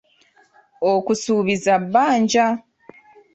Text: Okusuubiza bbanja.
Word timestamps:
Okusuubiza 0.93 1.73
bbanja. 1.85 2.45